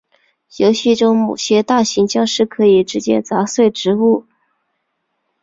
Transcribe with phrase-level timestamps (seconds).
[0.57, 4.25] 游戏中某些大型僵尸可以直接砸碎植物。